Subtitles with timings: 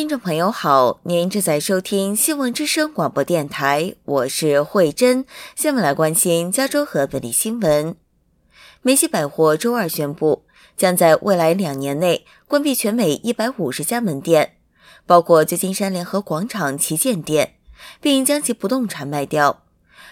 [0.00, 5.26] 听众朋友好，您正在收听新闻之声广播电台，我是慧珍。
[5.54, 7.94] 下面来关心加州和本地新闻。
[8.80, 14.54] 梅西百货周二宣布，将在未来两年内关闭全美一百五十家门店，
[15.04, 17.56] 包括旧金山联合广场旗舰店，
[18.00, 19.64] 并将其不动产卖掉。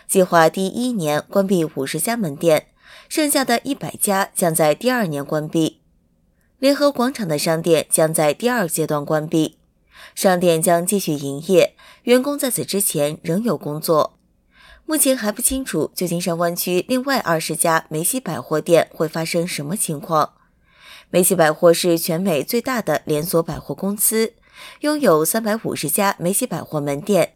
[0.07, 2.67] 计划第一年关闭五十家门店，
[3.09, 5.81] 剩下的一百家将在第二年关闭。
[6.59, 9.55] 联合广场的商店将在第二阶段关闭。
[10.15, 14.19] 商店将继续营业，员工在此之前仍有工作。
[14.85, 20.33] 目前还不清楚旧金山湾区另外二十家梅西百货店会发生什么情况。
[21.11, 24.33] 梅西百货是全美最大的连锁百货公司，
[24.81, 27.35] 拥有三百五十家梅西百货门店，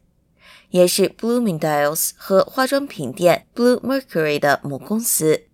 [0.71, 5.45] 也是 Bloomingdale's 和化妆品店 Bluemercury 的母公司。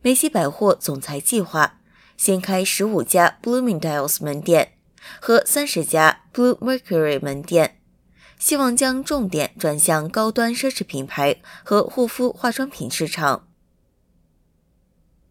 [0.00, 1.80] 梅西百货总裁计划
[2.16, 4.77] 先开十五家 Bloomingdale's 门店。
[5.20, 7.80] 和三十家 Bluemercury 门店，
[8.38, 13.48] 希望将重点转向高端奢侈品牌和护肤化妆品市场。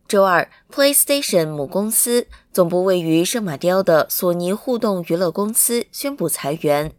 [0.07, 6.93] 周二，PlayStation 母公司总部位于圣马刁的索尼互动娱乐公司宣布裁员。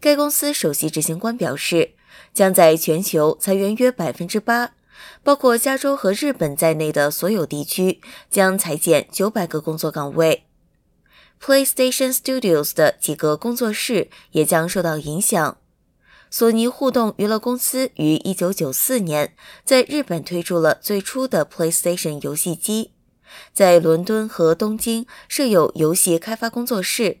[0.00, 1.92] 该公司首席执行官表示，
[2.32, 4.72] 将在全球裁员约百分之八，
[5.22, 10.45] 包括加州和日本在内的所有地区将裁减九百个工作岗位。
[11.40, 15.58] PlayStation Studios 的几个工作室也将受到影响。
[16.28, 22.92] 索尼互动娱乐公司于1994年在日本推出了最初的 PlayStation 游戏机，
[23.52, 27.18] 在伦敦和东京设有游戏开发工作室。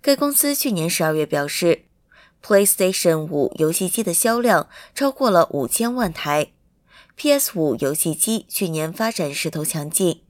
[0.00, 1.86] 该公司去年12月表示
[2.44, 6.52] ，PlayStation 5游戏机的销量超过了5000万台。
[7.18, 10.22] PS5 游戏机去年发展势头强劲。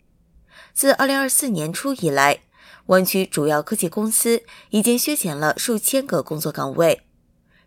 [0.72, 2.40] 自2024年初以来。
[2.88, 7.02] 湾区主要科技公司已经削减了数千个工作岗位。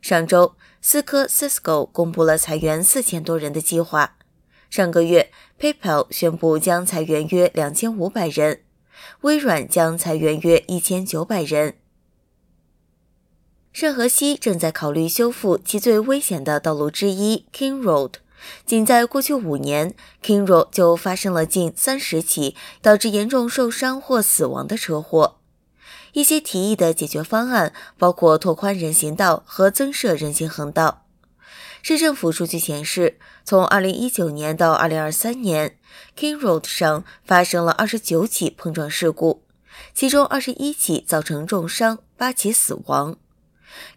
[0.02, 4.18] 上周，思科 Cisco 公布了裁员四千多人的计划。
[4.70, 8.64] 上个月，PayPal 宣布将裁员约两千五百人，
[9.22, 11.76] 微软将裁员约一千九百人。
[13.72, 18.14] 圣荷西正在考虑修复其最危险的道路之一 King Road。
[18.66, 19.94] 仅在过去五年
[20.24, 25.38] ，King Road 就发生了近三十起导致严重受伤或死亡的车祸。
[26.14, 31.06] 一些提议的解决方案包括拓宽人行道和增设人行横道。
[31.84, 35.78] 市政府数据显示，从2019年到2023年
[36.16, 39.44] ，King Road 上发生了29起碰撞事故，
[39.94, 43.18] 其中21起造成重伤，8起死亡。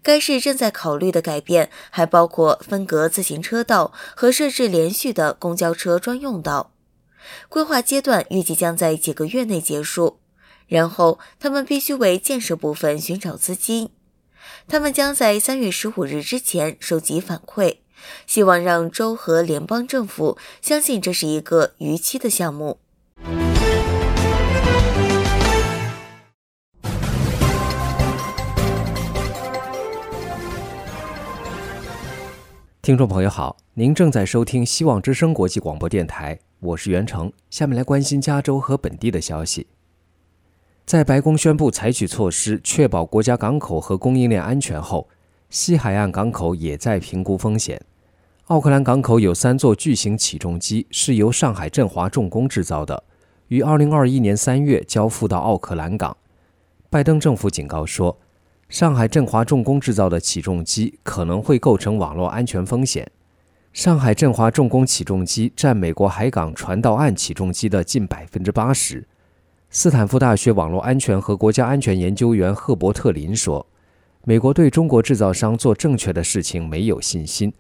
[0.02, 6.72] 该市正在考虑的改变还包括分隔自行车道和设置连续的公交车专用道。
[7.48, 10.20] 规划阶段预计将在几个月内结束，
[10.66, 13.90] 然后他们必须为建设部分寻找资金。
[14.68, 17.78] 他们将在三月十五日之前收集反馈，
[18.26, 22.78] 希望让州和联邦政府相信这是一个逾期的项目。
[32.84, 37.32] 听众朋友好，您正在收听希望之声国际广播电台，我是袁成。
[37.48, 39.66] 下面来关心加州和本地的消息。
[40.84, 45.08] 在白宫宣布采取措施确保国家港口和供应链安全后，
[45.48, 47.80] 西海岸港口也在评估风险。
[48.48, 53.02] 奥克兰港口有三座巨型起重机是由上海振华重工制造的，
[53.48, 56.14] 于2021年3月交付到奥克兰港。
[56.90, 58.18] 拜登政府警告说。
[58.74, 63.08] 上海振华重工制造的起重机可能会构成网络安全风险。
[63.72, 69.06] 上海振华重工起重机占美国海港传到岸起重机的近百分之八十。
[69.70, 73.64] 斯坦福大学网络安全和国家安全研究员赫伯特林说
[74.26, 77.52] ：“美国对中国制造商做正确的事情没有信心。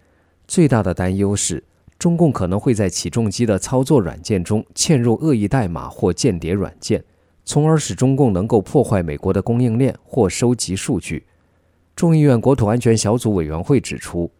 [0.48, 1.62] 最大的担忧是，
[1.96, 7.04] 中共可能会在起重机的操作软件中嵌入恶意代码或间谍软件。”
[7.44, 11.26] 从而使中共能够破坏美国的供应链或收集数据。
[11.94, 14.30] 众议院国土安全小组委员会指出，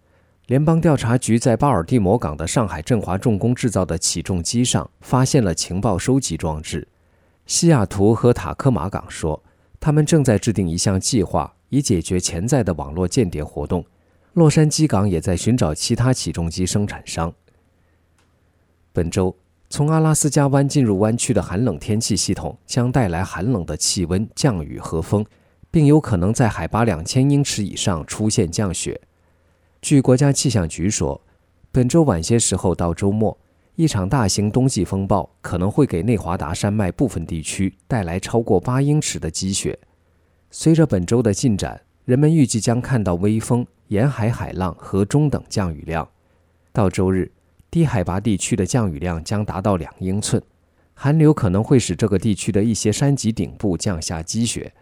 [0.47, 6.89] 联邦调查局在巴尔的摩港的上海振华重工制造的起重机上发现了情报收集装置。
[7.47, 9.43] 西雅图和塔科马港说，
[9.79, 13.85] 他们正在制定一项计划，以解决潜在的网络间谍活动。
[14.33, 17.33] 洛杉矶港也在寻找其他起重机生产商。
[18.93, 19.37] 本周。
[19.71, 25.25] 从阿拉斯加湾进入湾区的寒冷天气系统将带来寒冷的气温、降雨和风，
[25.71, 29.01] 并有可能在海拔两千英尺以上出现降雪。
[29.83, 31.21] 据国家气象局说，
[31.73, 33.37] 本周晚些时候到周末，
[33.75, 39.77] 一场大型冬季风暴可能会给内华达山脉部分地区带来超过八英尺的积雪。
[40.53, 46.09] 随着本周的进展，人们预计将看到微风、沿海海浪和中等降雨量。
[46.73, 47.33] 到周日，
[47.75, 50.41] 低海拔地区的降雨量将达到两英寸。
[50.95, 54.73] 寒流可能会使这个地区的一些山脊顶部降下积雪，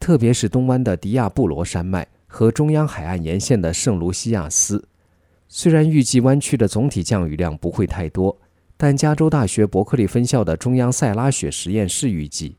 [0.00, 4.82] 特别是东湾的迪亚布罗山脉和中央海岸沿线的圣卢西亚斯。
[5.46, 8.34] 虽然预计湾区的总体降雨量不会太多，
[8.78, 12.56] 但加州大学伯克利分校的中央塞拉雪实验室预计，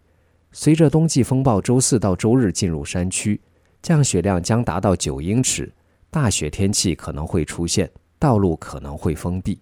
[0.51, 3.41] 随着冬季风暴周四到周日进入山区，
[3.81, 5.74] 降雪量将达到九英尺，
[6.12, 7.89] 大雪天气可能会出现，
[8.19, 9.59] 道路可能会封闭。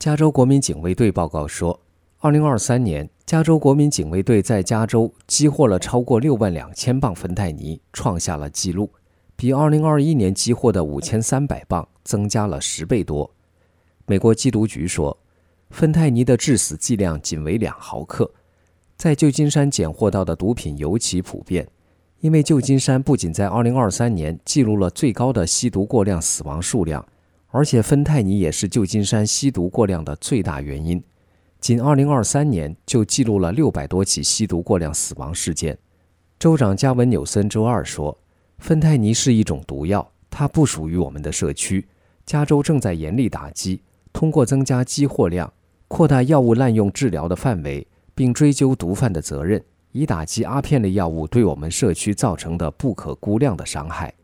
[0.00, 1.78] 加州国民警卫队报告说。
[2.20, 8.90] 二零二三年，加州国民警卫队在加州击获了超过六万两千磅芬太尼，创下了纪录，
[9.36, 13.30] 比二零二一年击获的五千三百磅增加了十倍多。
[14.06, 15.14] 美国缉毒局说，
[15.68, 18.32] 芬太尼的致死剂量仅为两毫克。
[18.96, 21.68] 在旧金山检获到的毒品尤其普遍，
[22.20, 27.06] 因为旧金山不仅在二零二三年记录了最高的吸毒过量死亡数量，
[27.50, 31.02] 而且芬太尼也是旧金山吸毒过量的最大原因。
[31.60, 35.76] 仅2023年就记录了600多起吸毒过量死亡事件。
[36.38, 38.16] 州长加文纽森周二说
[38.58, 41.86] ：“芬太尼是一种毒药，它不属于我们的社区。
[42.24, 43.82] 加州正在严厉打击，
[44.12, 45.52] 通过增加激货量、
[45.88, 49.62] 扩大药物滥用治疗的范围，并追究毒贩的责任，
[49.92, 54.14] 以打击阿片类药物对我们社区造成的不可估量的伤害。”